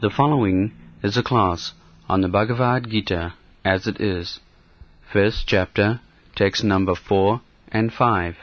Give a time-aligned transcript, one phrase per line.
[0.00, 0.72] The following
[1.02, 1.74] is a class
[2.08, 3.34] on the Bhagavad Gita
[3.66, 4.40] as it is,
[5.12, 6.00] first chapter,
[6.34, 8.38] text number 4 and 5,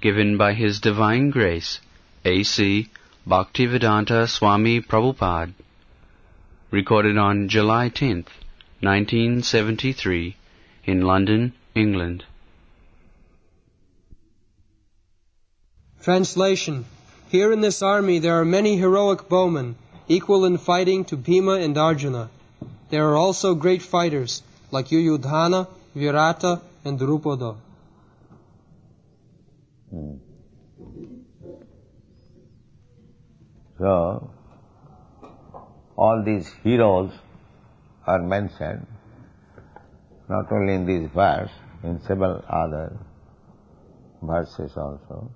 [0.00, 1.78] given by His Divine Grace,
[2.24, 2.88] A.C.
[3.28, 5.52] Bhaktivedanta Swami Prabhupada,
[6.72, 8.30] recorded on July 10th,
[8.80, 10.34] 1973,
[10.84, 12.24] in London, England.
[16.02, 16.86] Translation.
[17.28, 19.76] Here in this army there are many heroic bowmen,
[20.10, 22.28] equal in fighting to Bhima and Arjuna.
[22.90, 24.42] There are also great fighters,
[24.72, 27.56] like Yuyudhana, Virata, and Drupada.
[29.90, 30.14] Hmm.
[33.78, 34.30] So,
[35.96, 37.12] all these heroes
[38.04, 38.86] are mentioned
[40.28, 41.50] not only in this verse,
[41.84, 42.98] in several other
[44.20, 45.30] verses also.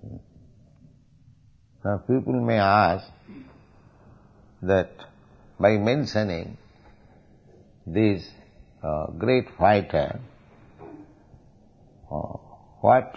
[0.00, 0.16] Hmm.
[1.84, 3.06] Now people may ask
[4.62, 4.90] that
[5.58, 6.56] by mentioning
[7.86, 8.28] this
[8.82, 10.20] uh, great fighter,
[12.10, 12.36] uh,
[12.80, 13.14] what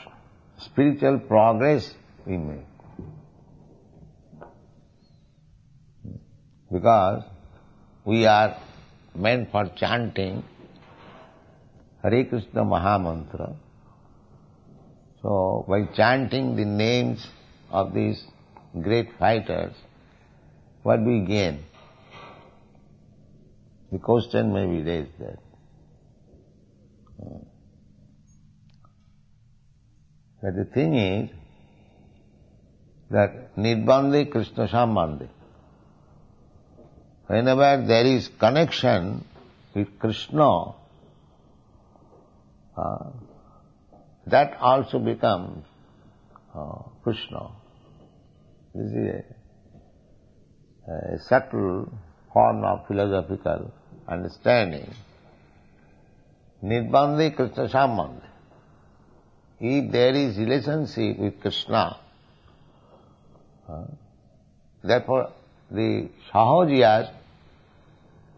[0.59, 1.93] spiritual progress
[2.25, 2.65] we make.
[6.71, 7.23] Because
[8.05, 8.57] we are
[9.15, 10.43] meant for chanting
[12.03, 13.55] Hare Krishna Mahamantra.
[15.21, 17.27] So by chanting the names
[17.69, 18.23] of these
[18.81, 19.73] great fighters,
[20.83, 21.63] what we gain?
[23.91, 25.39] The question may be raised there.
[30.41, 31.29] But the thing is
[33.11, 35.27] that Nirbandhe Krishna Sambandhe.
[37.27, 39.25] Whenever there is connection
[39.75, 40.75] with Krishna,
[42.77, 43.09] uh,
[44.27, 45.65] that also becomes
[46.55, 47.51] uh, Krishna.
[48.73, 49.38] This is a,
[50.89, 51.91] a subtle
[52.33, 53.71] form of philosophical
[54.07, 54.91] understanding.
[56.63, 58.23] Nirbandhe Krishna Sambandhe.
[59.59, 61.97] If there is relationship with Krishna,
[63.69, 63.83] uh,
[64.83, 65.31] therefore
[65.69, 67.11] the Sahajiyas,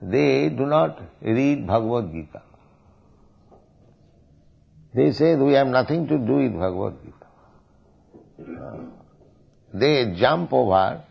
[0.01, 2.41] they do not read Bhagavad Gita.
[4.93, 8.61] They say we have nothing to do with Bhagavad Gita.
[8.61, 8.77] Uh,
[9.73, 11.03] they jump over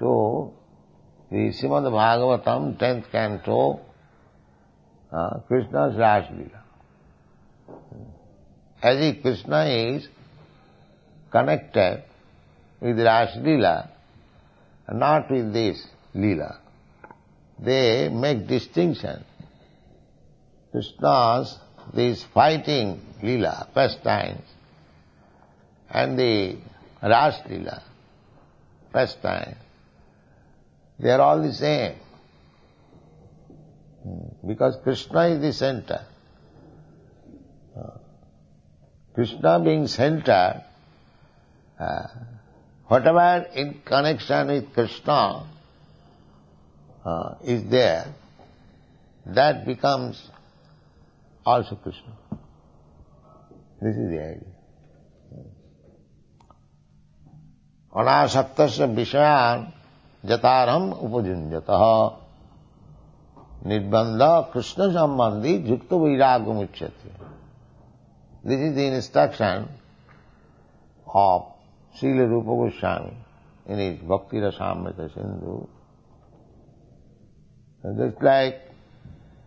[0.00, 0.52] to
[1.30, 3.80] the Srimad Bhagavatam, 10th canto,
[5.12, 6.24] uh, Krishna's Ras
[8.82, 10.08] As if Krishna is
[11.30, 12.02] connected
[12.80, 13.90] with Ras Leela,
[14.92, 16.56] not with this Leela.
[17.60, 19.24] They make distinction.
[20.72, 21.58] Krishna's,
[21.94, 24.46] these fighting Leela, pastimes,
[25.90, 26.56] and the
[27.02, 27.82] Ras Leela,
[28.92, 29.56] pastime,
[30.99, 31.95] they are all the same.
[34.47, 36.05] Because Krishna is the center.
[39.15, 40.61] Krishna being center,
[41.79, 42.07] uh,
[42.87, 45.47] whatever in connection with Krishna
[47.05, 48.13] uh, is there,
[49.25, 50.21] that becomes
[51.45, 52.11] also Krishna.
[53.81, 54.51] This is the idea.
[57.95, 58.59] अनासक्त
[58.95, 59.61] विषयान
[60.24, 61.66] जतारम उपजुंजत
[63.66, 64.22] निर्बंध,
[64.52, 67.10] कृष्ण संबंधी झुक्त वैराग मुच्यते।
[68.44, 69.66] This is the instruction
[71.06, 75.58] of Srila Rupa Goswami in his Bhakti Rasamrita Sindhu
[77.84, 78.66] just like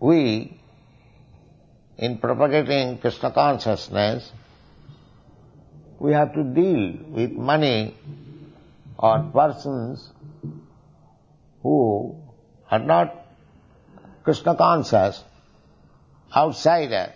[0.01, 0.21] we
[1.99, 4.31] in propagating Krishna consciousness
[6.01, 6.83] we have to deal
[7.15, 7.77] with money
[8.99, 10.11] और persons
[11.63, 12.15] who
[12.69, 13.25] are not
[14.23, 15.23] Krishna conscious,
[16.35, 17.13] outsider.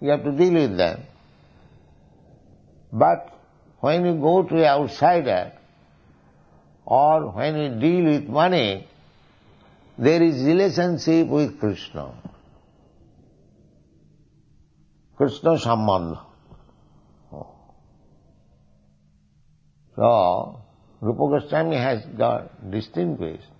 [0.00, 1.02] You have to deal with them.
[2.92, 3.32] But
[3.80, 5.52] when you go to an outsider
[6.84, 8.88] or when you deal with money,
[9.98, 12.14] there is relationship with Krishna.
[15.16, 16.24] Krishna Sambandha.
[19.96, 20.59] So,
[21.00, 22.42] Rupa Goswami has got
[22.76, 23.52] distinguished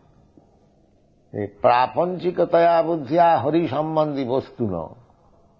[1.64, 4.76] প্রাপঞ্চিকতয়া বুদ্ধিয়া হরি সম্বন্ধী বস্তু ন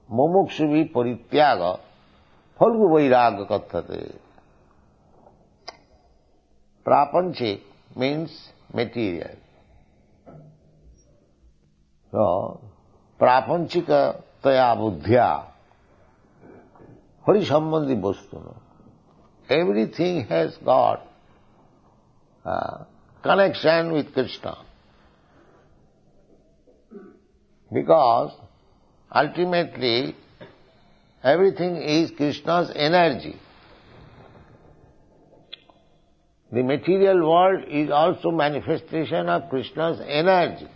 [0.09, 1.61] মুমুক্ষুভি পরিত্যাগ
[2.59, 4.01] ফলগু Bairag কথতে
[6.87, 7.61] প্রাপঞ্চিক
[7.97, 8.31] means
[8.73, 9.37] material.
[12.13, 12.61] So,
[13.21, 15.47] prapanchika taya buddhya,
[17.27, 18.55] hari sambandhi vastuna.
[19.49, 21.07] Everything has got
[22.45, 22.85] uh,
[23.23, 24.57] connection with Krishna.
[27.73, 28.33] Because
[29.15, 30.17] ultimately
[31.23, 33.37] everything is Krishna's energy.
[36.53, 40.67] The material world is also manifestation of Krishna's energy.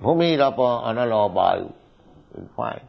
[0.00, 1.74] Bhumi, Rapa, Anala, Vayu.
[2.36, 2.80] You find.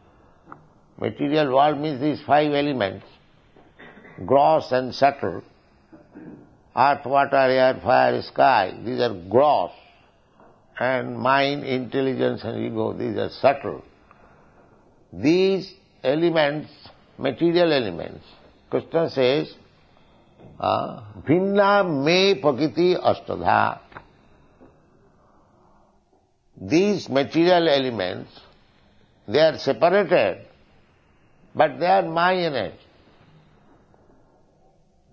[1.00, 3.04] Material world means these five elements,
[4.24, 5.42] gross and subtle
[6.76, 9.72] earth, water, air, fire, sky, these are gross.
[10.78, 13.84] And mind, intelligence and ego, these are subtle.
[15.12, 15.72] These
[16.02, 16.70] elements,
[17.18, 18.24] material elements,
[18.70, 19.54] Krishna says,
[20.58, 23.80] ah, Bhinna me pakiti astadha.
[26.60, 28.30] These material elements,
[29.28, 30.46] they are separated,
[31.54, 32.76] but they are my energy.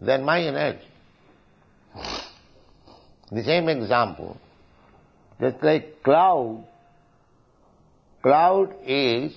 [0.02, 0.89] They are my energy.
[3.32, 4.38] The same example,
[5.40, 6.66] just like cloud,
[8.24, 9.34] cloud is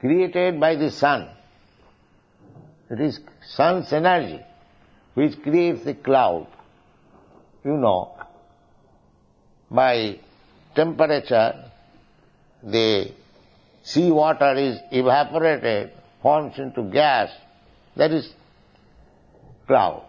[0.00, 1.28] created by the sun.
[2.90, 3.20] It is
[3.54, 4.40] sun's energy
[5.14, 6.46] which creates the cloud.
[7.64, 8.14] You know,
[9.70, 10.20] by
[10.76, 11.70] temperature,
[12.62, 13.10] the
[13.82, 15.90] sea water is evaporated,
[16.22, 17.30] forms into gas,
[17.96, 18.32] that is
[19.66, 20.07] cloud.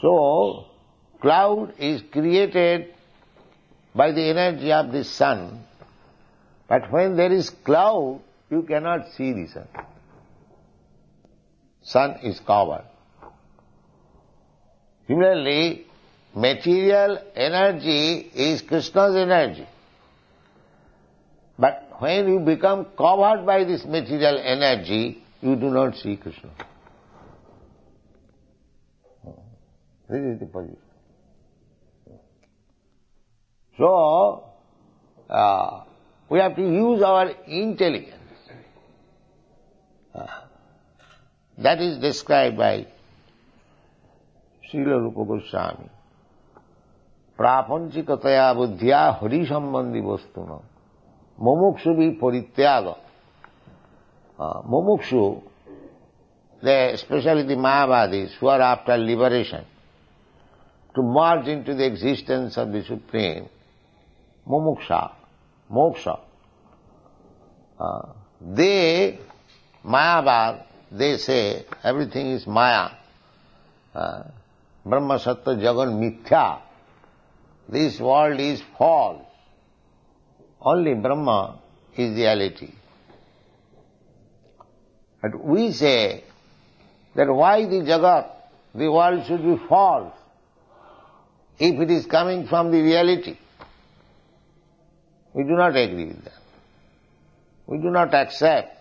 [0.00, 0.66] So,
[1.20, 2.94] cloud is created
[3.94, 5.64] by the energy of the sun,
[6.68, 8.20] but when there is cloud,
[8.50, 9.68] you cannot see the sun
[11.82, 12.84] sun is covered.
[15.06, 15.86] Similarly,
[16.34, 19.66] material energy is Krishna's energy.
[21.58, 26.50] But when you become covered by this material energy, you do not see Krishna.
[30.10, 30.76] This is the position.
[33.78, 34.44] So,
[35.28, 35.84] uh,
[36.28, 38.14] we have to use our intelligence.
[40.12, 40.26] Uh,
[41.58, 42.86] that is described by
[44.68, 45.88] Srila Rupa Goswami.
[47.40, 50.52] প্রাপঞ্চিকতয়া বুদ্ধিয়া হরি সম্বন্ধী বস্তু ন
[51.44, 52.84] মুমুক্ষু B পরিত্যাগ
[54.72, 55.22] মুমুক্ষু
[56.62, 59.64] the, especially the Mahavadis who are after liberation,
[60.94, 63.48] to merge into the existence of the Supreme,
[64.46, 65.12] mumuksha,
[65.70, 66.20] moksha,
[67.78, 69.18] uh, they,
[69.84, 72.90] Mayavad, they say everything is Maya.
[73.94, 74.24] Uh,
[74.84, 76.60] Brahma Satyam Jagan Mithya.
[77.68, 79.22] This world is false.
[80.60, 81.58] Only Brahma
[81.96, 82.72] is reality.
[85.22, 86.24] But we say
[87.14, 88.30] that why the Jagat,
[88.74, 90.12] the world should be false
[91.60, 93.36] if it is coming from the reality.
[95.34, 96.40] We do not agree with that.
[97.66, 98.78] We do not accept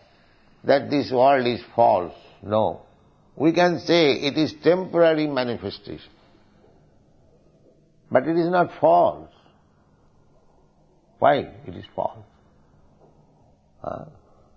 [0.63, 2.15] that this world is false.
[2.41, 2.81] No.
[3.35, 6.09] We can say it is temporary manifestation.
[8.09, 9.29] But it is not false.
[11.19, 11.35] Why
[11.67, 12.25] it is false?
[13.83, 14.05] Uh,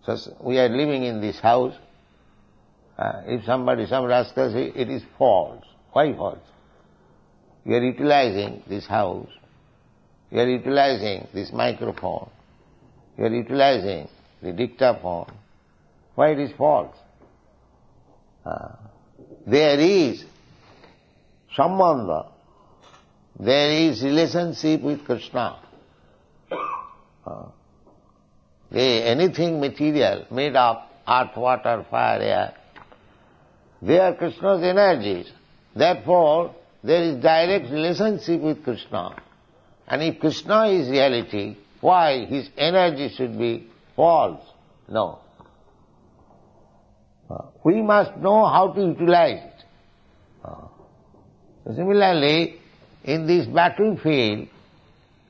[0.07, 1.75] so we are living in this house.
[2.97, 5.65] Uh, if somebody, some rascal say it is false.
[5.93, 6.39] Why false?
[7.65, 9.31] We are utilizing this house.
[10.31, 12.31] We are utilizing this microphone.
[13.17, 14.09] We are utilizing
[14.43, 15.33] the dictaphone.
[16.15, 16.97] Why it is false?
[18.45, 18.73] Uh,
[19.47, 20.25] there is
[21.57, 22.29] sambandha,
[23.39, 25.59] there is relationship with Krishna.
[27.25, 27.47] Uh,
[28.73, 30.79] anything material made of
[31.09, 32.55] earth, water, fire, air,
[33.81, 35.31] they are Krishna's energies.
[35.75, 39.17] Therefore, there is direct relationship with Krishna.
[39.87, 44.41] And if Krishna is reality, why his energy should be false?
[44.89, 45.19] No.
[47.31, 49.65] Uh, we must know how to utilize it.
[50.45, 50.69] Uh,
[51.65, 52.61] so similarly,
[53.05, 54.49] in this battlefield,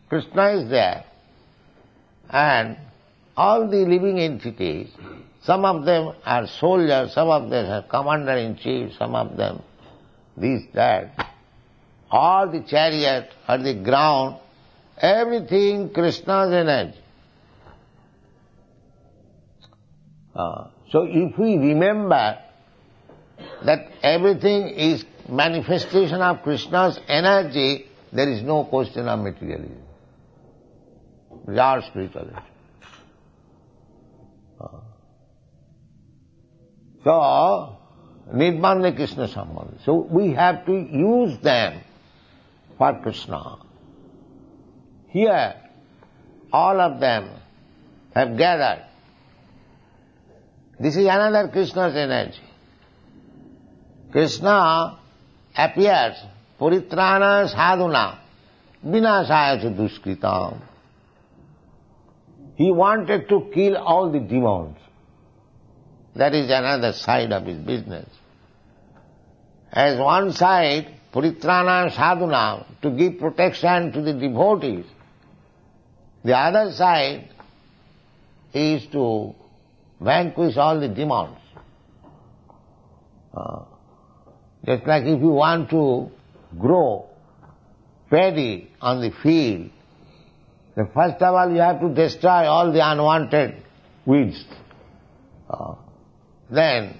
[0.08, 1.04] Krishna is there,
[2.28, 2.76] and
[3.36, 4.90] all the living entities,
[5.42, 9.62] some of them are soldiers, some of them are commander-in-chief, some of them
[10.36, 11.31] this, that.
[12.12, 14.36] All the chariot or the ground,
[14.98, 16.98] everything Krishna's energy.
[20.34, 22.38] Uh, so if we remember
[23.64, 29.82] that everything is manifestation of Krishna's energy, there is no question of materialism.
[31.48, 32.36] Our spirituality.
[37.04, 37.78] So,
[38.32, 39.84] Nirbandhe Krishna Sambandha.
[39.84, 41.80] So we have to use them
[42.82, 43.58] for Krishna.
[45.08, 45.54] Here,
[46.52, 47.30] all of them
[48.12, 48.84] have gathered.
[50.80, 52.40] This is another Krishna's energy.
[54.10, 54.98] Krishna
[55.56, 56.16] appears
[56.60, 58.18] puritrana sadhuna
[58.84, 60.60] vinasaya duskritam.
[62.56, 64.76] He wanted to kill all the demons.
[66.16, 68.08] That is another side of his business.
[69.72, 74.86] As one side, puritrana sadhuna, to give protection to the devotees.
[76.24, 77.28] The other side
[78.54, 79.34] is to
[80.00, 81.38] vanquish all the demons.
[83.34, 83.64] Uh,
[84.64, 86.10] just like if you want to
[86.58, 87.08] grow
[88.10, 89.70] paddy on the field,
[90.76, 93.62] then first of all you have to destroy all the unwanted
[94.04, 94.44] weeds.
[95.48, 95.74] Uh,
[96.50, 96.96] then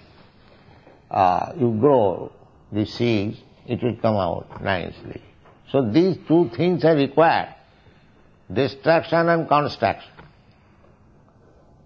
[1.11, 2.33] uh, you grow
[2.73, 5.23] the seeds, it will come out nicely.
[5.71, 7.55] So these two things are required,
[8.53, 10.11] destruction and construction.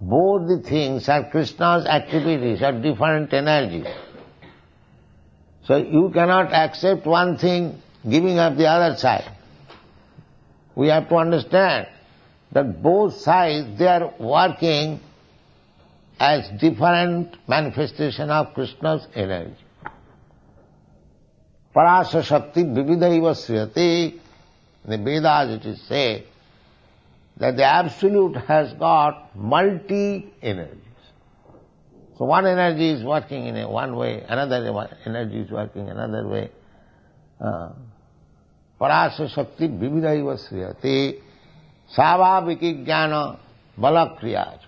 [0.00, 3.86] Both the things are Krishna's activities, are different energies.
[5.64, 9.30] So you cannot accept one thing giving up the other side.
[10.74, 11.88] We have to understand
[12.52, 15.00] that both sides, they are working
[16.20, 19.56] as different manifestation of Krishna's energy.
[21.76, 26.24] Parasa Shakti Vividaiva Sriyati, in the Vedas it is said
[27.36, 30.80] that the Absolute has got multi-energies.
[32.16, 36.50] So one energy is working in a one way, another energy is working another way.
[37.38, 37.72] Uh,
[38.80, 40.38] Parasa Shakti Vividaiva
[41.94, 43.38] Savaviki Jnana
[43.78, 44.60] Balakriyaj.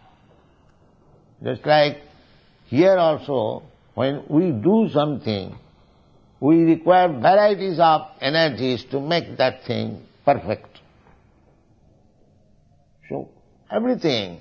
[1.43, 2.03] Just like
[2.67, 3.63] here also,
[3.95, 5.57] when we do something,
[6.41, 10.81] we require varieties of energies to make that thing perfect.
[13.09, 13.29] So,
[13.71, 14.41] everything,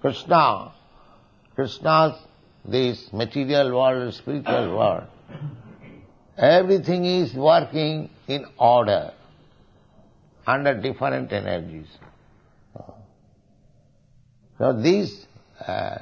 [0.00, 0.72] Krishna,
[1.54, 2.14] Krishna's
[2.64, 5.04] this material world, spiritual world,
[6.36, 9.12] everything is working in order,
[10.46, 11.86] under different energies.
[14.58, 15.26] So these
[15.66, 15.98] uh,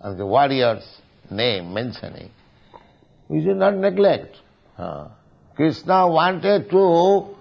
[0.00, 0.84] the warrior's
[1.30, 2.30] name mentioning,
[3.28, 4.36] we should not neglect.
[4.78, 5.08] Uh,
[5.54, 7.34] Krishna wanted to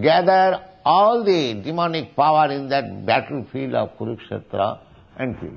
[0.00, 4.80] gather all the demonic power in that battlefield of Kurukshetra
[5.18, 5.52] and kill.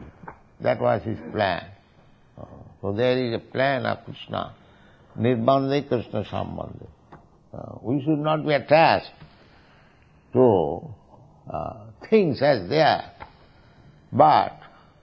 [0.59, 1.65] That was his plan.
[2.37, 2.45] Uh,
[2.81, 4.53] so there is a plan of Krishna.
[5.17, 6.87] Nirbandhe Krishna Sambandhe.
[7.53, 9.11] Uh, we should not be attached
[10.33, 10.81] to
[11.51, 13.11] uh, things as they are.
[14.11, 14.59] But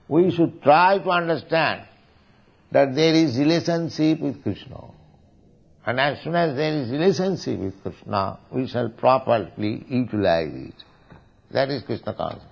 [0.07, 1.83] we should try to understand
[2.71, 4.81] that there is relationship with Krishna.
[5.85, 10.83] And as soon as there is relationship with Krishna, we shall properly utilize it.
[11.51, 12.45] That is Krishna consciousness.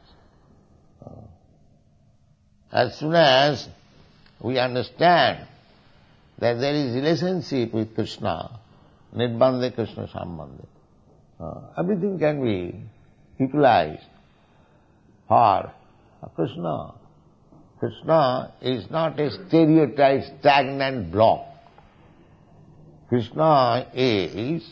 [2.72, 3.70] As soon as
[4.42, 5.48] we understand
[6.40, 8.60] that there is relationship with Krishna,
[9.16, 10.66] Nirbandhe Krishna Sambandhe,
[11.40, 12.76] uh, everything can be
[13.40, 14.04] utilized
[15.28, 15.72] for
[16.36, 16.94] Krishna.
[17.80, 21.46] Krishna is not a stereotyped, stagnant block.
[23.10, 24.64] Krishna is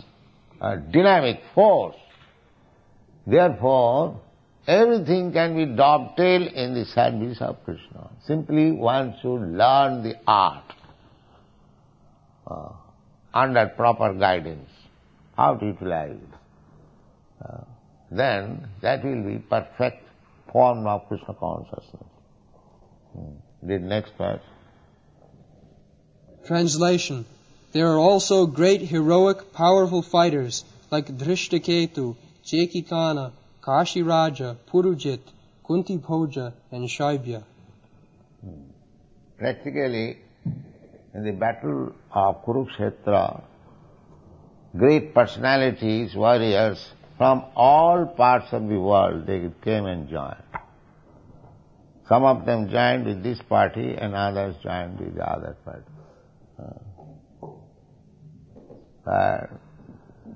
[0.59, 1.95] a dynamic force.
[3.27, 4.19] Therefore,
[4.67, 8.09] everything can be dovetailed in the service of Krishna.
[8.25, 10.63] Simply one should learn the art
[12.47, 12.69] uh,
[13.33, 14.69] under proper guidance,
[15.37, 16.17] how to utilize.
[17.43, 17.61] Uh,
[18.11, 20.03] then that will be perfect
[20.51, 22.14] form of Krishna consciousness.
[23.15, 23.67] Hmm.
[23.67, 24.41] The next part.
[26.45, 27.25] Translation.
[27.71, 33.31] There are also great heroic, powerful fighters like Drishtaketu, Chekitana,
[33.63, 35.21] Kashi Raja, Purujit,
[35.65, 37.43] Kunti Bhoja, and Shaibya.
[38.41, 38.69] Hmm.
[39.37, 40.19] Practically,
[41.13, 43.41] in the battle of Kurukshetra,
[44.77, 50.44] great personalities, warriors from all parts of the world, they came and joined.
[52.07, 55.81] Some of them joined with this party and others joined with the other party.
[59.07, 59.47] Uh,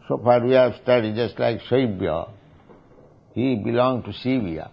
[0.08, 2.30] so far we have studied just like Shaibya,
[3.34, 4.70] he belonged to Shivya.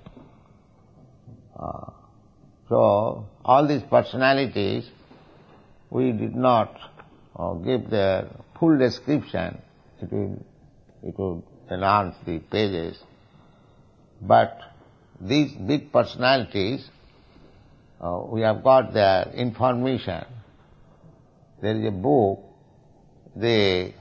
[1.58, 1.90] Uh,
[2.68, 4.88] so all these personalities,
[5.90, 6.76] we did not
[7.36, 9.60] uh, give their full description.
[10.02, 10.44] It will,
[11.02, 12.98] it will enhance the pages.
[14.20, 14.58] But
[15.20, 16.88] these big personalities,
[18.00, 20.24] uh, we have got their information.
[21.60, 22.40] There is a book,
[23.34, 23.92] the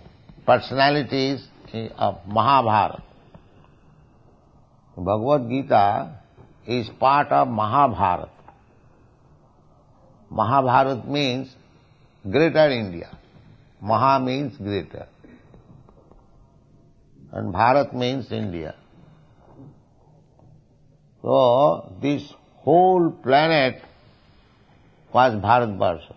[0.46, 1.48] personalities
[1.98, 3.04] of Mahabharata.
[4.98, 6.20] Bhagavad Gita
[6.68, 8.30] is part of Mahabharata.
[10.30, 11.54] Mahabharata means
[12.30, 13.18] greater India.
[13.82, 15.08] Maha means greater.
[17.32, 18.76] And Bharat means India.
[21.26, 22.22] So, this
[22.58, 23.82] whole planet
[25.12, 26.14] was Bharatvarsha.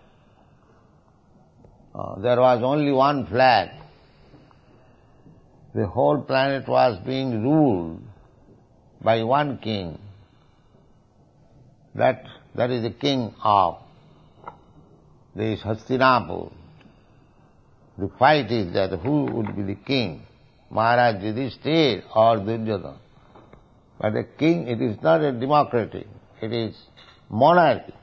[1.95, 3.71] Uh, there was only one flag.
[5.73, 8.03] The whole planet was being ruled
[9.01, 9.97] by one king.
[11.95, 13.79] That, that is the king of
[15.35, 16.53] this Hastinapur.
[17.97, 20.27] The fight is that who would be the king,
[20.69, 23.08] Maharaj Yudhishthir or Duryodhana.
[23.99, 26.07] But a king, it is not a democracy,
[26.41, 26.75] it is
[27.29, 27.93] monarchy.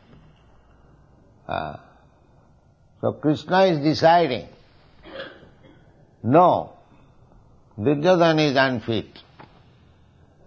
[1.48, 1.76] Uh,
[3.00, 4.48] so Krishna is deciding,
[6.22, 6.72] no,
[7.78, 9.06] Duryodhana is unfit.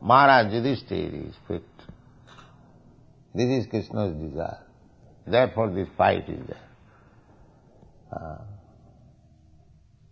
[0.02, 1.64] Maharaj Yudhishthir is fit.
[3.34, 4.64] This is Krishna's desire.
[5.26, 6.58] Therefore this fight is there.
[8.12, 8.38] Uh,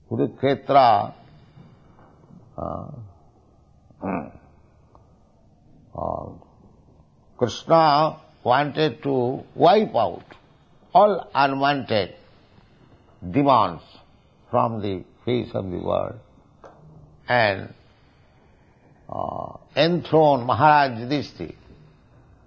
[0.09, 1.13] Kurukshetra
[2.57, 2.87] uh,
[7.37, 10.23] Krishna wanted to wipe out
[10.93, 12.15] all unwanted
[13.31, 13.83] demands
[14.51, 16.19] from the face of the world
[17.27, 17.73] and
[19.09, 21.53] uh, enthrone Maharaj Yudhishthira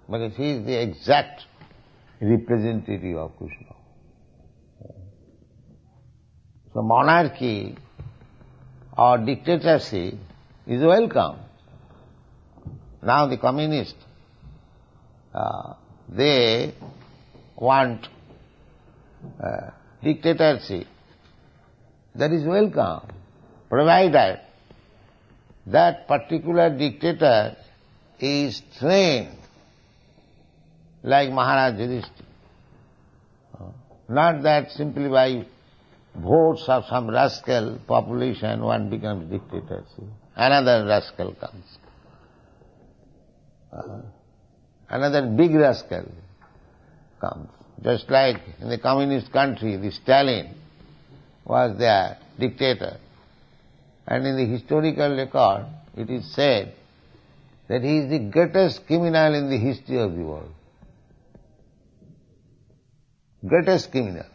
[0.09, 1.45] because he is the exact
[2.19, 3.75] representative of Krishna.
[6.73, 7.77] So monarchy
[8.97, 10.15] or dictatorship
[10.67, 11.37] is welcome.
[13.03, 13.95] Now the communists,
[15.33, 15.73] uh,
[16.09, 16.73] they
[17.55, 18.07] want
[19.43, 19.71] uh,
[20.03, 20.87] dictatorship.
[22.15, 23.07] That is welcome,
[23.69, 24.41] provided
[25.67, 27.55] that particular dictator
[28.19, 29.37] is trained
[31.03, 32.27] like Maharaj Yudhishthira.
[34.09, 35.45] Not that simply by
[36.15, 39.85] votes of some rascal population one becomes dictator.
[40.35, 41.77] Another rascal comes.
[43.71, 44.01] Uh,
[44.89, 46.05] another big rascal
[47.19, 47.49] comes.
[47.83, 50.53] Just like in the communist country, the Stalin
[51.45, 52.97] was their dictator.
[54.07, 56.73] And in the historical record, it is said
[57.67, 60.51] that he is the greatest criminal in the history of the world.
[63.47, 64.25] Greatest criminal.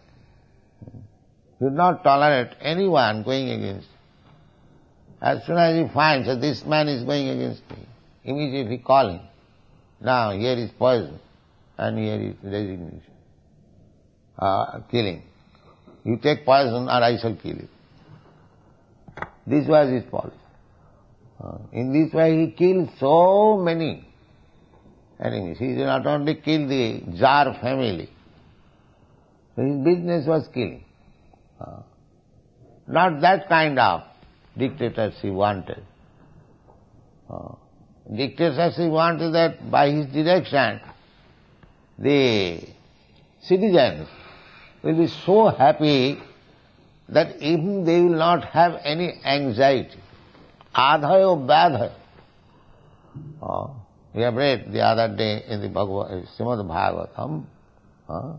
[1.58, 3.94] He would not tolerate anyone going against him.
[5.22, 7.86] As soon as he finds that this man is going against me,
[8.26, 9.20] immediately call him.
[10.00, 11.18] Now here is poison
[11.78, 13.02] and here is resignation.
[14.38, 15.22] Uh, killing.
[16.04, 17.68] You take poison or I shall kill you.
[19.46, 20.36] This was his policy.
[21.42, 24.06] Uh, in this way he killed so many
[25.22, 25.58] enemies.
[25.58, 28.10] He did not only kill the Tsar family,
[29.56, 30.84] his business was killing.
[31.60, 31.80] Uh,
[32.86, 34.02] not that kind of
[34.56, 35.82] dictatorship he wanted.
[37.30, 37.54] Uh,
[38.14, 40.80] dictatorship wanted that by his direction
[41.98, 42.60] the
[43.40, 44.08] citizens
[44.82, 46.18] will be so happy
[47.08, 50.00] that even they will not have any anxiety.
[50.74, 51.92] Adhayo badhayo.
[53.42, 53.68] Uh,
[54.14, 57.44] we have read the other day in the Bhagavad, Srimad Bhagavatam,
[58.08, 58.36] uh,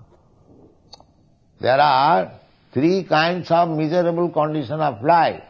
[1.59, 2.31] there are
[2.73, 5.43] three kinds of miserable condition of life.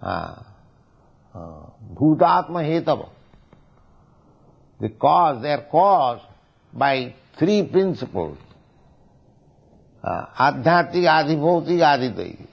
[0.00, 0.42] Uh,
[1.34, 3.08] uh, Bhutatma hetava.
[4.80, 6.24] The cause, they are caused
[6.72, 8.38] by three principles.
[10.06, 12.44] आदि भौतिक आदि दैव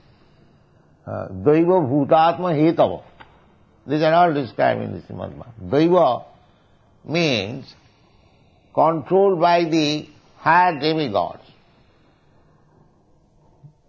[1.45, 2.99] दैव भूतात्म हेतव
[3.89, 5.11] this are all describe in this
[5.73, 5.97] दैव
[7.05, 7.75] means
[8.73, 11.43] controlled by the higher demigods.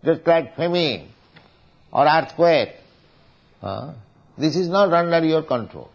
[0.04, 1.08] Just like famine
[1.92, 2.74] or earthquake.
[3.62, 3.94] Uh,
[4.36, 5.90] this is not under your control.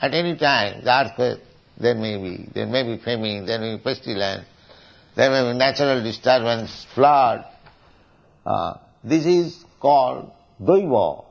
[0.00, 1.40] At any time, the earthquake,
[1.78, 4.44] there may be, there may be famine, there may be pestilence,
[5.14, 7.44] there may be natural disturbance, flood.
[8.44, 11.24] Uh, this is called Daiva,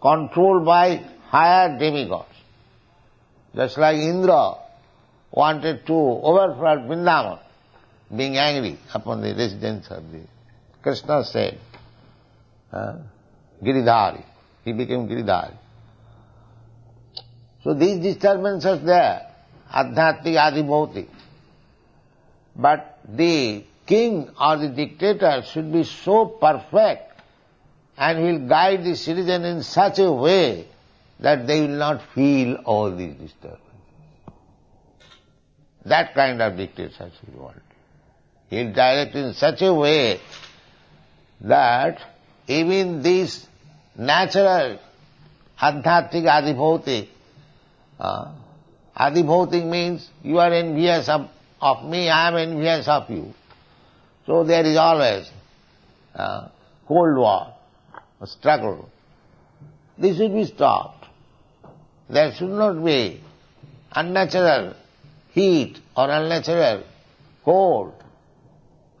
[0.00, 2.28] controlled by higher demigods.
[3.54, 4.54] Just like Indra
[5.30, 7.40] wanted to overflood Vrindavan,
[8.16, 10.20] being angry upon the residents of the
[10.82, 11.58] Krishna said,
[12.72, 12.96] uh,
[13.62, 14.24] Giridhari.
[14.64, 15.56] He became Giridhari.
[17.64, 19.32] So these disturbances there,
[19.72, 21.08] Adhyatmik, Adi, Bhautik.
[22.56, 27.08] But the king or the dictator should be so perfect
[27.96, 30.66] and he'll guide the citizen in such a way
[31.20, 33.64] that they will not feel all these disturbances.
[35.84, 37.62] That kind of dictatorship we want.
[38.50, 40.20] He'll direct in such a way
[41.40, 42.00] that
[42.46, 43.46] even these
[43.96, 44.78] natural
[45.60, 47.08] adhyatmic adhibhautik,
[47.98, 48.32] uh,
[48.96, 51.28] adhibhautik means you are envious of,
[51.60, 53.34] of me, I am envious of you.
[54.26, 55.30] So there is always
[56.14, 56.48] uh,
[56.86, 57.54] cold war,
[58.20, 58.88] a struggle.
[59.96, 61.06] This should be stopped.
[62.08, 63.20] There should not be
[63.92, 64.74] unnatural
[65.32, 66.84] heat or unnatural
[67.44, 67.94] cold,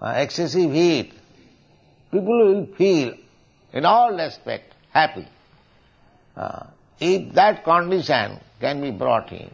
[0.00, 1.12] uh, excessive heat.
[2.10, 3.14] People will feel
[3.72, 5.26] in all respect happy.
[6.36, 6.66] Uh,
[7.00, 9.50] if that condition can be brought in,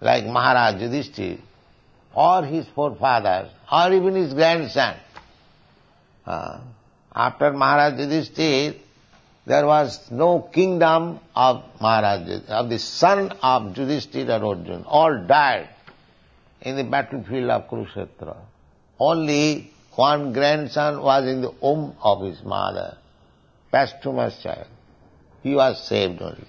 [0.00, 1.40] like Maharaj Yudhishthir,
[2.14, 4.96] or his forefathers, or even his grandson,
[6.26, 6.60] uh,
[7.14, 8.76] after Maharaj Yudhishthir,
[9.46, 14.84] there was no kingdom of Maharaj, of the son of Yudhishthira Arjuna.
[14.86, 15.68] All died
[16.62, 18.36] in the battlefield of Kurukshetra.
[18.98, 22.96] Only one grandson was in the womb of his mother,
[23.70, 24.66] posthumous child.
[25.42, 26.46] He was saved only.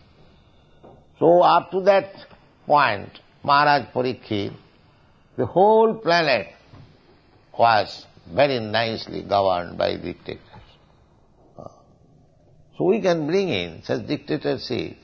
[1.19, 2.13] So up to that
[2.65, 4.53] point, Maharaj Parikshit,
[5.37, 6.47] the whole planet
[7.57, 10.41] was very nicely governed by dictators.
[12.77, 14.97] So we can bring in such dictatorship,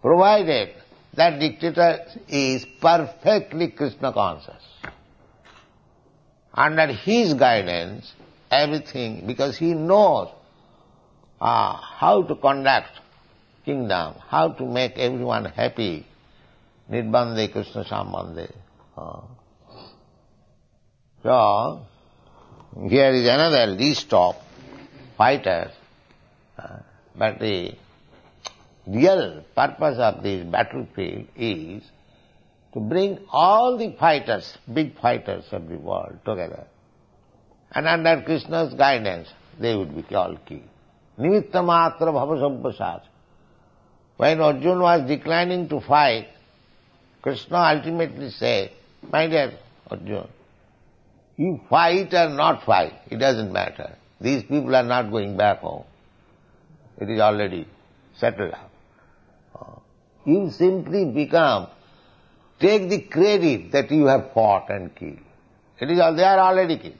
[0.00, 0.70] provided
[1.14, 4.62] that dictator is perfectly Krishna conscious.
[6.54, 8.10] Under his guidance,
[8.50, 10.28] everything, because he knows
[11.38, 13.00] uh, how to conduct
[13.66, 16.06] kingdom, how to make everyone happy,
[16.90, 18.50] Nirbandhe Krishna Sambandhe.
[21.22, 21.80] So,
[22.88, 24.36] here is another list of
[25.18, 25.72] fighters
[27.18, 27.72] but the
[28.86, 31.82] real purpose of this battlefield is
[32.74, 36.66] to bring all the fighters, big fighters of the world together.
[37.72, 40.62] And under Krishna's guidance, they would be all killed.
[41.18, 43.00] Nimitta matra bhava
[44.16, 46.28] When Arjuna was declining to fight,
[47.22, 48.70] Krishna ultimately said,
[49.10, 49.52] My dear
[49.90, 50.28] Arjuna,
[51.36, 53.94] you fight or not fight, it doesn't matter.
[54.20, 55.84] These people are not going back home.
[56.98, 57.68] It is already
[58.16, 58.70] settled up.
[59.54, 59.80] Uh,
[60.24, 61.66] you simply become,
[62.58, 65.18] take the credit that you have fought and killed.
[65.78, 66.98] It is all, they are already killed.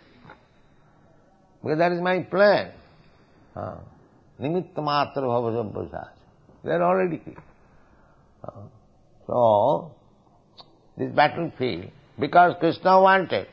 [1.62, 2.72] Because that is my plan.
[3.54, 3.76] Uh,
[4.38, 6.08] Nimitta matra bhava
[6.66, 7.36] They are already killed.
[8.42, 8.50] Uh,
[9.28, 9.92] so,
[10.96, 13.46] this battlefield, because Krishna wanted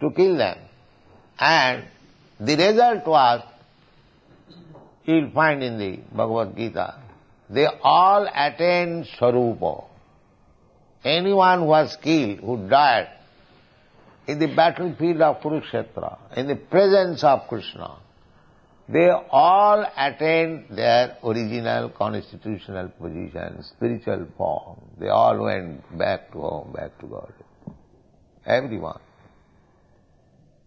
[0.00, 0.58] to kill them,
[1.40, 1.84] and
[2.38, 3.42] the result was
[5.04, 7.02] you'll find in the Bhagavad Gita,
[7.50, 9.84] they all attained Sarupa.
[11.04, 13.08] Anyone who was killed, who died
[14.28, 17.96] in the battlefield of Kurukshetra, in the presence of Krishna,
[18.88, 24.80] they all attained their original constitutional position, spiritual form.
[24.98, 27.32] They all went back to home, back to God.
[28.44, 29.00] Everyone.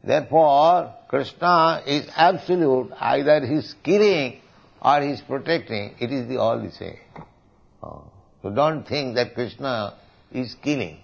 [0.03, 4.41] Therefore, Krishna is absolute, either he is killing
[4.81, 6.97] or he is protecting, it is the all the same.
[7.83, 8.05] Oh.
[8.41, 9.95] So don't think that Krishna
[10.31, 10.97] is killing.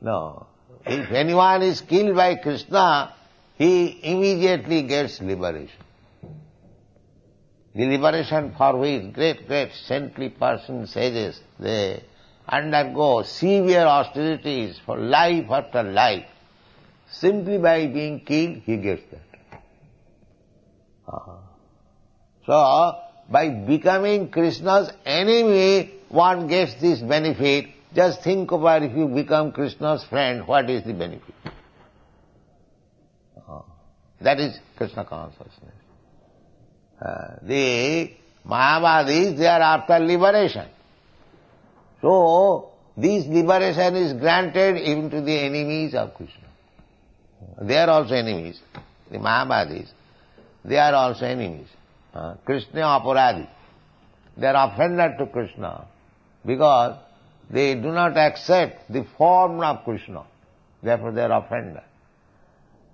[0.00, 0.46] No.
[0.86, 3.14] If anyone is killed by Krishna,
[3.56, 5.83] he immediately gets liberation.
[7.74, 12.04] The liberation for which great, great saintly persons, sages, they
[12.48, 16.26] undergo severe austerities for life after life.
[17.10, 19.60] Simply by being killed, he gets that.
[21.08, 21.32] Uh-huh.
[22.46, 27.70] So, by becoming Krishna's enemy, one gets this benefit.
[27.94, 31.34] Just think about if you become Krishna's friend, what is the benefit?
[33.36, 33.62] Uh-huh.
[34.20, 35.74] That is Krishna consciousness.
[37.00, 38.10] Uh, the
[38.46, 40.68] Mayavadis, they are after liberation.
[42.00, 46.48] So, this liberation is granted even to the enemies of Krishna.
[47.60, 48.60] They are also enemies.
[49.10, 49.88] The Mayavadis,
[50.64, 51.68] they are also enemies.
[52.12, 53.48] Uh, Krishna aparadi.
[54.36, 55.86] They are offended to Krishna
[56.44, 56.96] because
[57.50, 60.24] they do not accept the form of Krishna.
[60.82, 61.82] Therefore they are offended.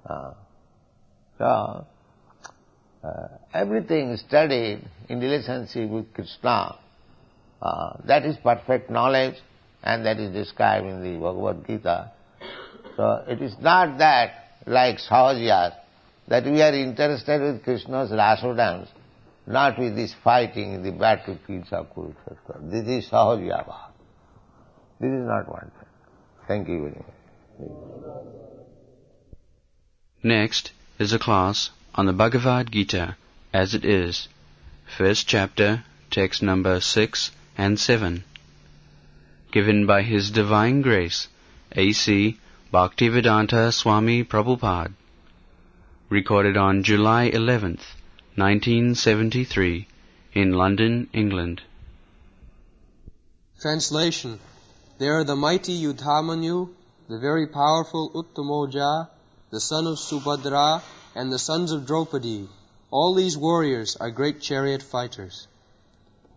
[0.05, 0.33] Uh,
[1.39, 1.87] so,
[3.03, 6.79] uh, everything studied in relationship with Krishna,
[7.63, 9.37] uh, that is perfect knowledge
[9.83, 12.13] and that is described in the Bhagavad Gita.
[12.97, 15.75] So it is not that like Sahajiyas,
[16.29, 18.89] that we are interested with Krishna's Rasa dance,
[19.47, 22.71] not with this fighting in the battlefields of Kurukshetra.
[22.71, 23.91] This is Sahajyava.
[25.01, 25.89] This is not one thing.
[26.47, 27.07] Thank you very much.
[30.23, 33.17] Next is a class on the Bhagavad Gita
[33.53, 34.29] as it is,
[34.97, 38.25] first chapter, text number 6 and 7,
[39.53, 41.29] given by His Divine Grace,
[41.73, 42.39] A.C.
[42.73, 44.93] Bhaktivedanta Swami Prabhupada,
[46.09, 47.83] recorded on July 11th,
[48.37, 49.87] 1973,
[50.33, 51.61] in London, England.
[53.61, 54.39] Translation
[54.99, 56.71] There are the mighty Yudhamanyu,
[57.09, 59.09] the very powerful Uttamoja,
[59.51, 60.83] the son of Subhadra,
[61.15, 62.49] and the sons of Draupadi.
[62.91, 65.47] All these warriors are great chariot fighters.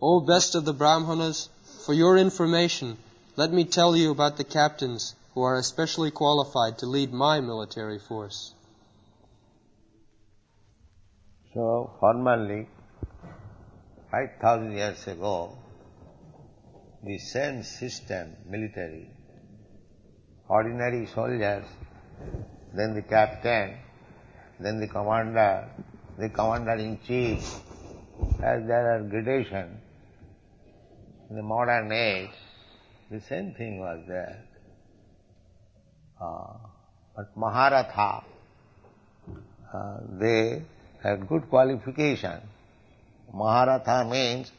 [0.02, 1.50] O best of the Brahmanas,
[1.86, 2.98] for your information,
[3.36, 8.00] let me tell you about the captains who are especially qualified to lead my military
[8.00, 8.54] force.
[11.54, 12.68] So formerly,
[14.12, 15.58] 5,000 years ago,
[17.04, 19.10] the same system, military,
[20.48, 21.66] ordinary soldiers,
[22.74, 23.78] then the captain,
[24.60, 25.68] then the commander,
[26.18, 27.40] the commander-in-chief,
[28.44, 29.78] as there are gradation.
[31.30, 32.30] In the modern age,
[33.10, 34.44] the same thing was there.
[36.22, 36.54] Uh,
[37.16, 38.24] but Maharatha,
[39.74, 40.62] uh, they
[41.02, 42.42] had good qualification.
[43.34, 44.52] Maharatha means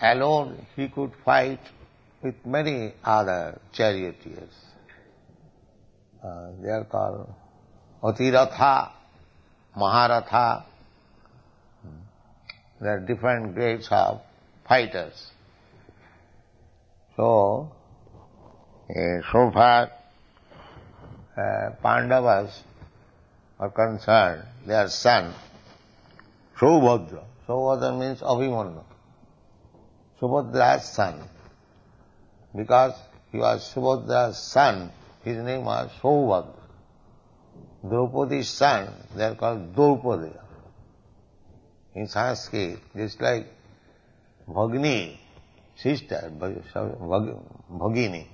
[0.00, 1.60] alone he could fight
[2.22, 4.52] with many other charioteers.
[6.22, 7.32] Uh, they are called
[8.04, 8.92] Atiratha,
[9.76, 10.64] Maharatha.
[12.80, 14.22] There are different grades of
[14.66, 15.32] fighters.
[17.16, 17.70] So,
[19.32, 19.90] so far
[21.36, 22.62] uh, Pandavas
[23.58, 25.34] are concerned, their son,
[26.58, 27.24] Saubhadra.
[27.46, 28.82] Saubhadra means Abhimanyu.
[30.20, 31.22] Subhadra's son.
[32.54, 32.94] Because
[33.32, 34.90] he was Subhadra's son,
[35.24, 36.59] his name was Saubhadra.
[37.82, 40.32] Draupadi's son, they are called Draupadi.
[41.94, 43.46] In Sanskrit, just like
[44.48, 45.16] Bhagini,
[45.76, 48.26] sister, Bhagini.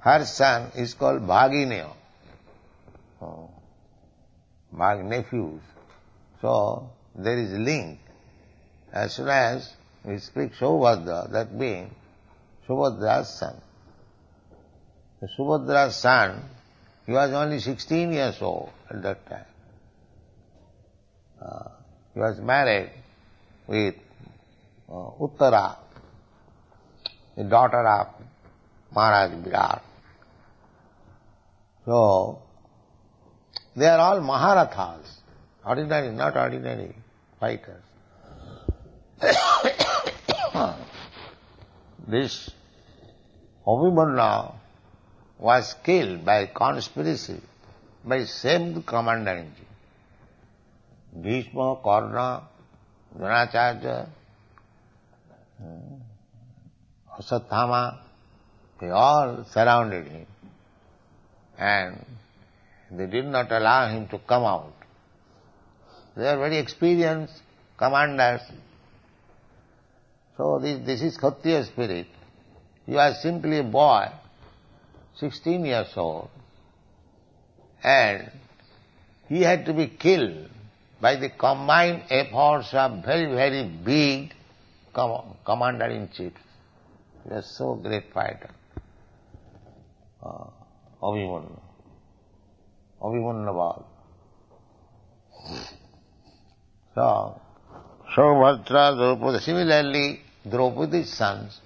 [0.00, 1.92] Her son is called Bhagineya.
[3.20, 3.50] Oh.
[4.74, 5.60] Bhag nephews.
[6.40, 7.98] So there is link.
[8.92, 9.70] As soon as
[10.04, 11.94] we speak Subhadra, that being
[12.66, 13.60] Subhadra's son.
[15.20, 16.42] The Subhadra's son,
[17.10, 19.44] he was only 16 years old at that time.
[21.42, 21.70] Uh,
[22.14, 22.92] he was married
[23.66, 23.96] with
[24.88, 25.76] uh, Uttara,
[27.36, 28.06] the daughter of
[28.94, 29.82] Maharaj Virat.
[31.84, 32.42] So,
[33.74, 35.20] they are all Maharathas,
[35.66, 36.94] ordinary, not ordinary
[37.40, 37.82] fighters.
[42.06, 42.50] this
[43.66, 44.54] Abhimanyu
[45.40, 47.40] was killed by conspiracy
[48.04, 49.66] by same commander-in-chief.
[51.22, 52.42] Bhishma, Karna,
[53.18, 54.08] Dronacharya,
[55.58, 55.96] hmm,
[57.18, 57.98] Ashvatthama,
[58.80, 60.26] they all surrounded him
[61.58, 62.04] and
[62.90, 64.72] they did not allow him to come out.
[66.16, 67.34] They are very experienced
[67.76, 68.40] commanders.
[70.36, 72.06] So this, this is Kshatriya spirit.
[72.86, 74.06] You are simply a boy,
[75.20, 76.30] 16 years old,
[77.82, 78.30] and
[79.28, 80.48] he had to be killed
[81.00, 84.34] by the combined efforts of very, very big
[84.92, 86.32] com- commander-in-chief.
[87.24, 88.50] He was so great fighter.
[90.22, 90.44] Uh,
[91.02, 91.60] Abhimanyu.
[93.02, 93.84] Abhimanyavad.
[96.94, 97.40] So,
[98.14, 101.60] Subhadra, Draupadi, similarly, Draupadi's sons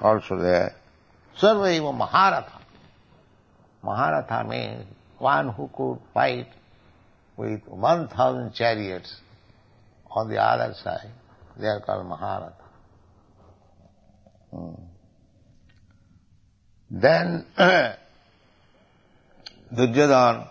[0.00, 0.74] also there.
[1.38, 2.61] Sarvaiva Maharatha.
[3.84, 4.84] Maharatha means
[5.18, 6.48] one who could fight
[7.36, 9.16] with 1,000 chariots
[10.10, 11.10] on the other side.
[11.58, 12.54] They are called Maharatha.
[14.50, 14.74] Hmm.
[16.90, 17.46] Then
[19.74, 20.50] Duryodhana,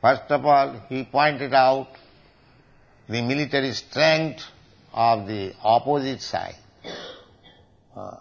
[0.00, 1.88] first of all, he pointed out
[3.08, 4.44] the military strength
[4.92, 6.56] of the opposite side.
[7.96, 8.16] Uh,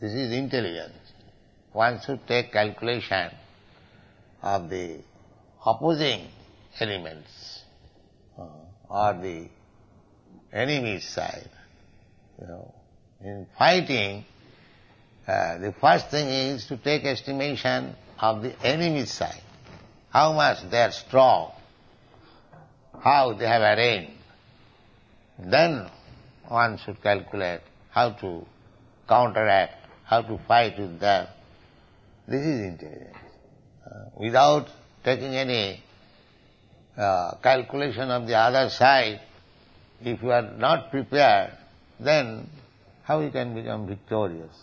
[0.00, 1.12] this is intelligence.
[1.72, 3.30] One should take calculation
[4.44, 5.00] of the
[5.64, 6.28] opposing
[6.78, 7.62] elements
[8.38, 8.42] uh,
[8.90, 9.48] or the
[10.52, 11.48] enemy's side.
[12.38, 12.74] You know,
[13.22, 14.26] in fighting,
[15.26, 19.40] uh, the first thing is to take estimation of the enemy side,
[20.10, 21.52] how much they are strong,
[23.02, 24.12] how they have arranged,
[25.38, 25.88] then
[26.48, 28.44] one should calculate how to
[29.08, 31.28] counteract, how to fight with them.
[32.28, 33.23] This is intelligence.
[33.94, 34.66] Uh, without
[35.04, 35.80] taking any
[36.96, 39.20] uh, calculation of the other side,
[40.02, 41.52] if you are not prepared,
[42.00, 42.48] then
[43.04, 44.56] how you can become victorious?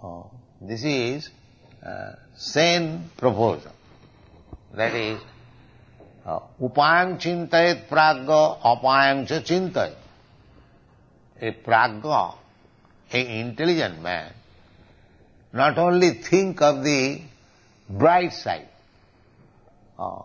[0.00, 1.30] Oh, this is
[1.84, 3.72] uh, sane proposal.
[4.74, 5.20] That is,
[6.24, 9.88] upayam chintayet pragga apayam cha.
[11.40, 12.34] A pragga,
[13.12, 14.32] a intelligent man,
[15.52, 17.22] not only think of the
[17.90, 18.68] bright side,
[19.98, 20.22] uh,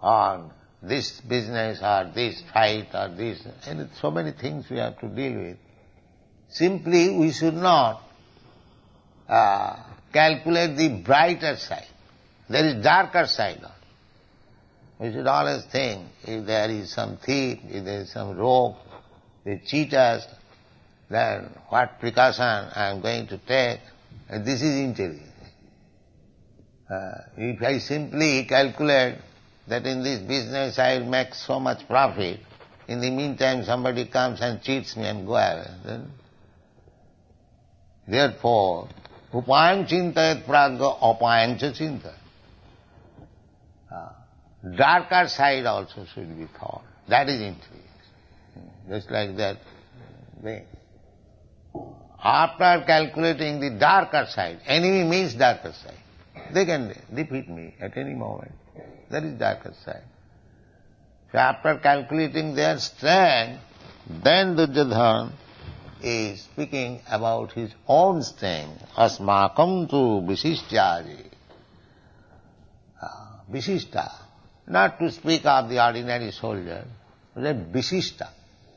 [0.00, 0.50] on
[0.82, 5.40] this business or this fight or this, and so many things we have to deal
[5.40, 5.56] with.
[6.50, 8.02] Simply we should not
[9.28, 9.76] uh,
[10.12, 11.86] calculate the brighter side.
[12.48, 13.62] There is darker side.
[14.98, 18.76] We should always think if there is some thief, if there is some rogue,
[19.44, 20.26] they cheat us,
[21.08, 23.80] then what precaution I am going to take.
[24.28, 25.27] And this is intelligence.
[26.90, 29.18] Uh, if I simply calculate
[29.66, 32.40] that in this business I will make so much profit,
[32.86, 36.10] in the meantime somebody comes and cheats me and go away, then
[38.06, 38.88] therefore
[39.32, 42.14] Upayam chintayat pragga apayam chinta.
[44.76, 46.82] Darker side also should be thought.
[47.08, 47.84] That is intelligence.
[48.88, 49.58] Just like that.
[50.42, 50.64] They,
[52.22, 55.94] after calculating the darker side, enemy means darker side.
[56.52, 58.52] They can defeat me at any moment.
[59.10, 60.04] That is darker side.
[61.32, 63.62] So after calculating their strength,
[64.08, 65.32] then Duryodhana
[66.02, 68.82] is speaking about his own strength.
[68.96, 71.26] Asmakam tu visishtyaji.
[73.02, 73.06] Uh,
[73.52, 74.10] visishta.
[74.66, 76.84] Not to speak of the ordinary soldier,
[77.34, 78.28] but visishta.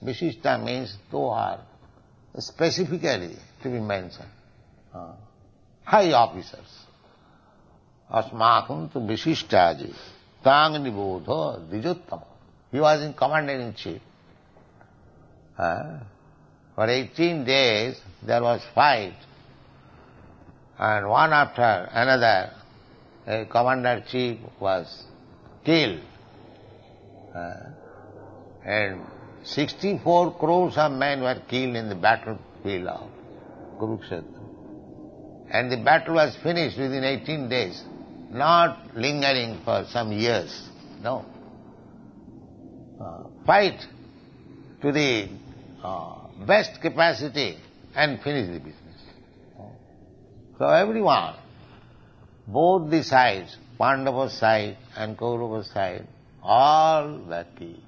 [0.03, 1.60] Visishta means two are
[2.38, 4.29] specifically to be mentioned.
[4.93, 5.13] Uh,
[5.84, 6.80] high officers.
[8.12, 9.93] Asmakam tu visishtaji.
[10.43, 12.26] Tang nibodha dvijottama.
[12.71, 14.02] He was in commander-in-chief.
[15.58, 16.00] Uh,
[16.76, 19.13] for 18 days there was fight
[20.80, 22.52] and one after another
[23.28, 25.04] a commander-chief was
[25.63, 26.02] killed.
[28.65, 29.02] And
[29.43, 33.10] 64 crores of men were killed in the battlefield of
[33.80, 34.41] Kurukshetra.
[35.52, 37.84] And the battle was finished within 18 days,
[38.31, 40.69] not lingering for some years.
[41.01, 41.25] No.
[42.99, 43.85] Uh, fight
[44.81, 45.27] to the
[45.83, 47.57] uh, best capacity
[47.95, 48.77] and finish the business.
[50.57, 51.35] So everyone,
[52.47, 56.07] both the sides, Pandava side and Kaurava side,
[56.43, 57.19] all
[57.57, 57.81] killed.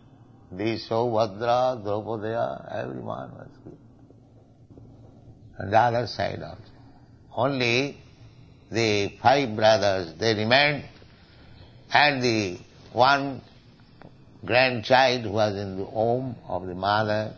[0.51, 3.77] The Saubhadra, Draupadeya, everyone was killed.
[5.59, 6.61] And the other side also.
[7.35, 7.97] Only
[8.71, 10.85] the five brothers, they remained,
[11.91, 12.57] and the
[12.91, 13.41] one
[14.45, 17.35] grandchild who was in the home of the mother,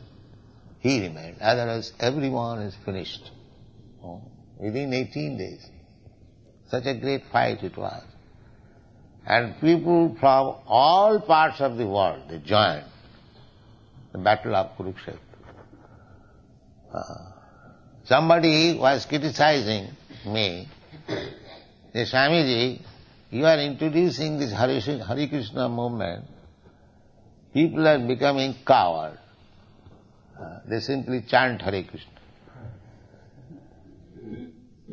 [0.80, 1.38] he remained.
[1.42, 3.32] Otherwise, everyone is finished.
[4.04, 4.22] Oh,
[4.58, 5.66] within 18 days.
[6.70, 8.04] Such a great fight it was.
[9.26, 12.86] And people from all parts of the world, they joined
[14.12, 15.18] the battle of Kurukshetra.
[16.94, 17.32] Uh,
[18.06, 19.90] somebody was criticizing
[20.26, 20.68] me,
[21.94, 22.82] the Swamiji,
[23.32, 26.26] you are introducing this Hare, Krishna movement.
[27.54, 29.18] People are becoming coward.
[30.40, 32.12] Uh, they simply chant Hare Krishna.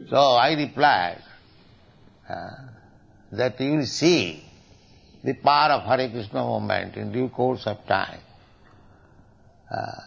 [0.09, 1.23] So I replied
[2.29, 2.51] uh,
[3.33, 4.45] that you will see
[5.25, 8.21] the power of Hare Krishna movement in due course of time.
[9.71, 10.01] Uh,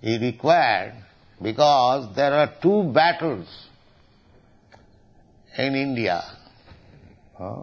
[0.00, 0.94] he required
[1.42, 3.67] because there are two battles
[5.58, 6.24] in India.
[7.38, 7.62] Uh,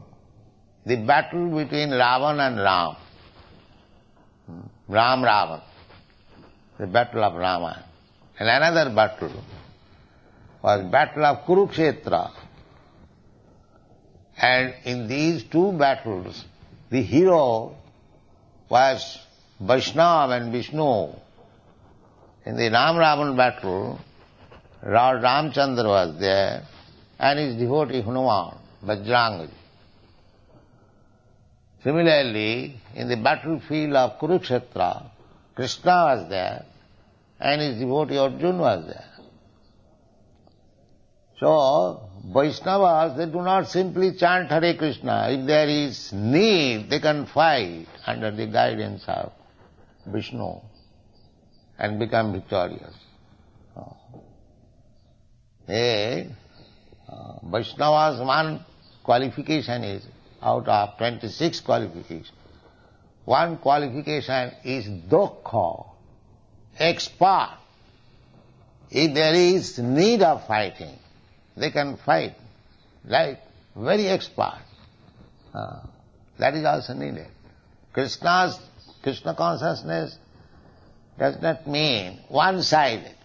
[0.85, 2.95] the battle between Ravan and Ram.
[4.45, 4.93] Hmm.
[4.93, 5.61] Ram Ravan
[6.77, 7.83] the battle of Rama.
[8.37, 9.43] And another battle
[10.61, 12.31] was battle of Kurukshetra.
[14.37, 16.43] And in these two battles,
[16.89, 17.75] the hero
[18.69, 19.19] was
[19.61, 21.13] Vaishnav and Vishnu.
[22.45, 23.99] In the Ram Ravan battle,
[24.83, 26.63] Lord Ramchandra was there
[27.19, 29.49] and his devotee Hanuman, Vajrangaji.
[31.83, 35.11] Similarly, in the battlefield of Kurukshetra,
[35.55, 36.65] Krishna was there
[37.39, 39.15] and his devotee Arjuna was there.
[41.39, 45.27] So, Vaishnavas, they do not simply chant Hare Krishna.
[45.29, 49.33] If there is need, they can fight under the guidance of
[50.07, 50.61] Vishnu
[51.77, 52.93] and become victorious.
[53.75, 53.91] Uh,
[57.43, 58.65] Vaishnava's one
[59.03, 60.05] qualification is,
[60.41, 62.31] out of 26 qualifications,
[63.25, 65.87] one qualification is dokha,
[66.77, 67.57] expert.
[68.91, 70.97] If there is need of fighting,
[71.57, 72.35] they can fight
[73.03, 73.39] like
[73.75, 74.61] very expert.
[75.53, 75.81] Uh,
[76.37, 77.27] that is also needed.
[77.93, 78.59] Krishna's,
[79.01, 80.17] Krishna consciousness
[81.17, 83.15] does not mean one-sided.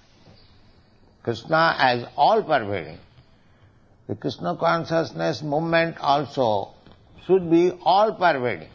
[1.23, 2.99] Krishna as all-pervading.
[4.11, 6.71] The Krishna consciousness movement also
[7.27, 8.69] should be all-pervading.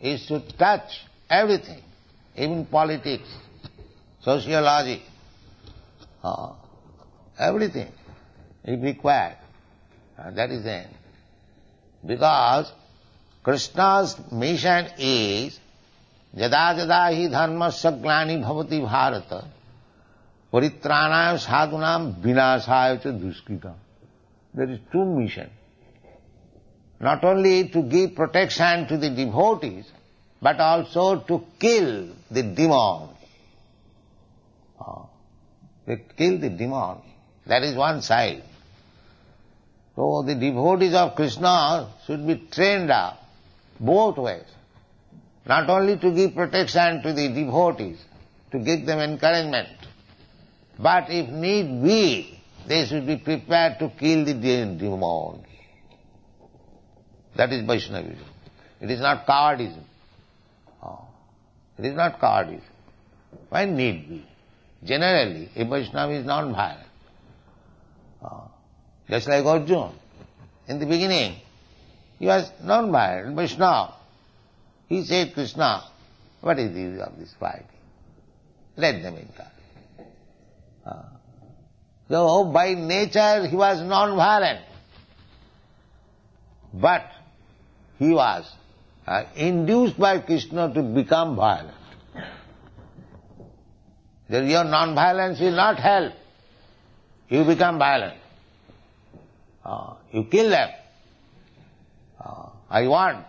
[0.00, 1.82] It should touch everything,
[2.34, 3.28] even politics,
[4.22, 5.02] sociology,
[6.22, 6.54] uh,
[7.38, 7.92] everything
[8.64, 9.36] is required.
[10.18, 10.94] Uh, that is the end.
[12.06, 12.72] Because
[13.42, 15.60] Krishna's mission is
[16.34, 19.40] यदा यदा ही धर्म से ग्लानी भवती भारत
[20.52, 23.80] परित्राणाय साधुनाम विनाशाय च दुष्कृता
[24.54, 25.50] There is two mission.
[27.00, 29.84] Not only to give protection to the devotees,
[30.40, 33.16] but also to kill the demons.
[34.80, 35.08] Oh.
[35.86, 37.02] They kill the demons.
[37.46, 38.42] That is one side.
[39.96, 43.22] So the devotees of Krishna should be trained up
[43.78, 44.44] both ways.
[45.46, 47.98] Not only to give protection to the devotees,
[48.50, 49.68] to give them encouragement,
[50.78, 52.33] but if need be,
[52.66, 55.44] they should be prepared to kill the demon.
[57.36, 58.24] That is Vaishnavism.
[58.80, 59.82] It is not cowardism.
[60.82, 60.86] Oh.
[60.86, 61.04] Ah.
[61.78, 62.62] It is not cowardism.
[63.48, 64.26] When need be.
[64.84, 66.88] Generally, a Vaishnava is non-violent.
[68.22, 68.50] Oh.
[69.08, 69.92] Just like Arjuna.
[70.68, 71.36] In the beginning,
[72.18, 73.94] he was non-violent, Vaishnava.
[74.88, 75.84] He said, Krishna,
[76.40, 77.66] what is the use of this fighting?
[78.76, 79.48] Let them encourage.
[80.86, 81.08] Ah.
[82.08, 84.60] Uh, so by nature he was non-violent.
[86.72, 87.10] But
[87.98, 88.50] he was
[89.06, 91.76] uh, induced by Krishna to become violent.
[94.28, 96.12] That your non-violence will not help.
[97.28, 98.18] You become violent.
[99.64, 100.70] Uh, you kill them.
[102.20, 103.24] Uh, I want.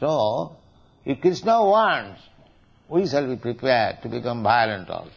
[0.00, 0.56] So,
[1.04, 2.20] if Krishna wants,
[2.88, 5.10] we shall be prepared to become violent also.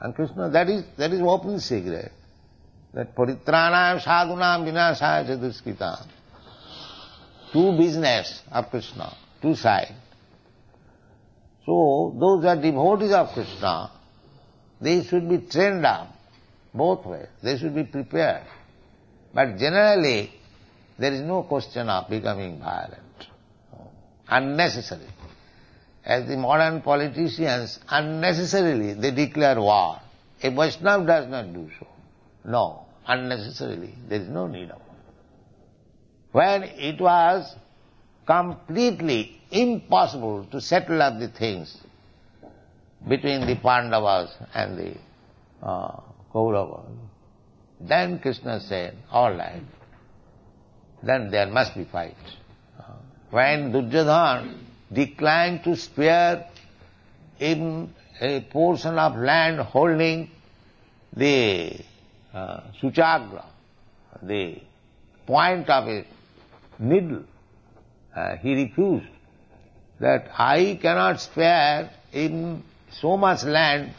[0.00, 2.12] And Krishna, that is, that is open secret.
[2.94, 6.06] That paritranam sadhunam vinasaya chaduskita.
[7.52, 9.92] Two business of Krishna, two sides.
[11.66, 13.90] So, those are devotees of Krishna,
[14.80, 16.14] they should be trained up
[16.72, 17.26] both ways.
[17.42, 18.44] They should be prepared.
[19.34, 20.32] But generally,
[20.98, 23.26] there is no question of becoming violent.
[24.28, 25.06] Unnecessary.
[26.08, 30.00] As the modern politicians, unnecessarily they declare war.
[30.42, 31.86] A Vaishnava does not do so.
[32.46, 33.94] No, unnecessarily.
[34.08, 34.96] There is no need of war.
[36.32, 37.54] When it was
[38.26, 41.76] completely impossible to settle up the things
[43.06, 44.94] between the Pandavas and the
[45.62, 46.00] uh,
[46.32, 46.86] Kauravas,
[47.80, 49.62] then Krishna said, all right,
[51.02, 52.16] then there must be fight.
[53.30, 54.54] When Duryodhana
[54.92, 56.46] declined to spare
[57.38, 60.30] in a portion of land holding
[61.14, 61.78] the
[62.32, 63.44] uh, Suchagra,
[64.22, 64.60] the
[65.26, 66.04] point of a
[66.78, 67.24] needle,
[68.14, 69.06] uh, he refused
[70.00, 72.62] that I cannot spare in
[73.00, 73.92] so much land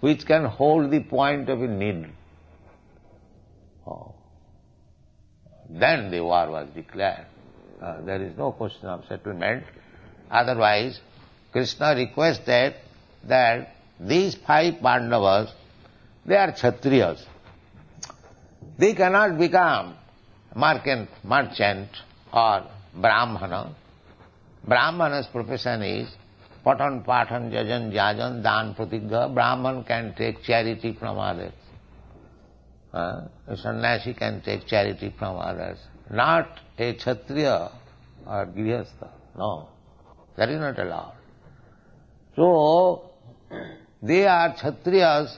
[0.00, 2.10] which can hold the point of a needle.
[3.86, 4.14] Oh.
[5.70, 7.26] Then the war was declared.
[7.80, 9.64] Uh, there is no question of settlement.
[10.34, 10.98] Otherwise,
[11.52, 12.74] Krishna requested
[13.28, 15.52] that these five Pandavas,
[16.26, 17.24] they are Kshatriyas.
[18.76, 19.94] They cannot become
[20.56, 21.88] merchant, merchant
[22.32, 22.64] or
[22.94, 23.76] Brahmana.
[24.66, 26.08] Brahmana's profession is
[26.64, 29.32] patan, patan, jajan, jajan, dan, pratigha.
[29.32, 31.52] Brahman can take charity from others.
[32.92, 35.78] Uh, a sannyasi can take charity from others.
[36.10, 37.70] Not a kshatriya
[38.26, 39.10] or grihastha.
[39.36, 39.68] No.
[40.36, 41.14] That is not allowed.
[42.36, 43.10] So,
[44.02, 45.36] they are kshatriyas,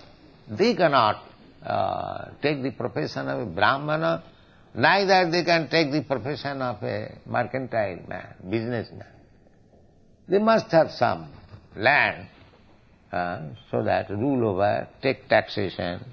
[0.49, 1.22] they cannot
[1.64, 4.22] uh, take the profession of a brahmana,
[4.74, 9.07] neither they can take the profession of a mercantile man, businessman.
[10.28, 11.28] They must have some
[11.76, 12.28] land
[13.12, 13.40] uh,
[13.70, 16.05] so that rule over, take taxation,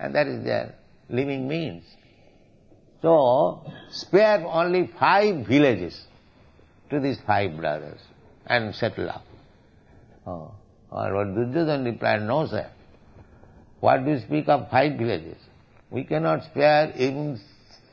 [0.00, 0.74] and that is their
[1.10, 1.84] living means.
[3.02, 3.60] So,
[3.90, 6.00] spare only five villages
[6.90, 8.00] to these five brothers
[8.46, 9.24] and settle up.
[10.26, 10.52] Oh.
[10.90, 12.70] Or Duryodhana replied, no sir.
[13.80, 15.38] What do you speak of five villages?
[15.90, 17.40] We cannot spare even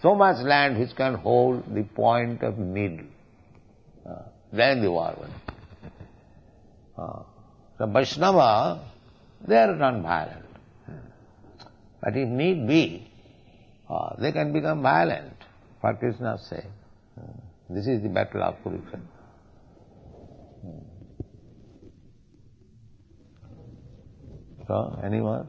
[0.01, 3.05] so much land which can hold the point of needle.
[4.09, 5.33] Uh, then the war went.
[6.97, 7.23] Uh,
[7.77, 8.81] so Vaishnava,
[9.47, 10.45] they are non-violent.
[12.01, 13.11] But if need be,
[13.89, 15.33] uh, they can become violent,
[15.81, 16.63] for Krishna's sake.
[17.69, 18.99] This is the battle of Kurukshetra.
[25.03, 25.47] Anyone?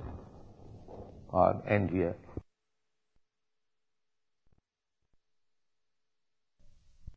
[1.28, 2.16] Or end here?